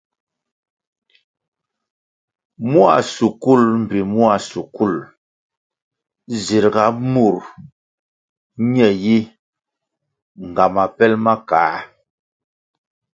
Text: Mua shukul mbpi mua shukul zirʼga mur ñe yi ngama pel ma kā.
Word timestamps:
Mua 2.71 2.93
shukul 3.13 3.61
mbpi 3.81 3.99
mua 4.13 4.33
shukul 4.49 4.95
zirʼga 6.43 6.85
mur 7.13 7.35
ñe 8.71 8.87
yi 9.03 9.17
ngama 10.49 10.83
pel 10.97 11.13
ma 11.25 11.33
kā. 11.49 11.63